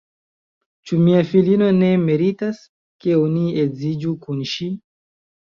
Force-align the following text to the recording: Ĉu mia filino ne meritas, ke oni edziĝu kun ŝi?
Ĉu 0.91 0.97
mia 1.01 1.19
filino 1.31 1.67
ne 1.81 1.89
meritas, 2.07 2.63
ke 3.05 3.15
oni 3.27 3.47
edziĝu 3.67 4.15
kun 4.25 4.45
ŝi? 4.55 4.73